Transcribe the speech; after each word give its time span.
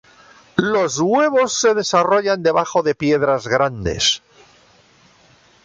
Los 0.55 0.99
huevos 0.99 1.53
se 1.53 1.75
desarrollan 1.75 2.41
debajo 2.41 2.81
de 2.81 2.95
piedras 2.95 3.47
grandes. 3.47 4.23